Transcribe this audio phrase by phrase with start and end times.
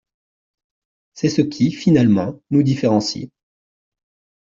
[1.13, 3.27] C’est ce qui, finalement, nous différencie.